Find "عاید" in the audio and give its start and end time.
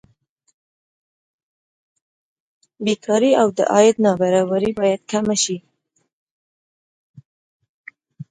3.73-3.95